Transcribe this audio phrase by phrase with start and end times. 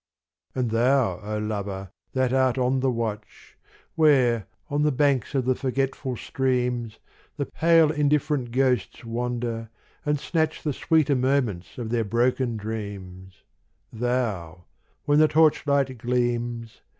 [0.55, 3.55] And thou, O lover, that art on the watch,
[3.93, 6.97] Where, on the banks of the forgetful streams.
[7.37, 9.69] The pale indifferent ghosts wander,
[10.03, 13.43] and snatch The sweeter moments of their broken dreams,—
[13.93, 14.63] Thou,
[15.05, 16.81] when the torchlight gleams.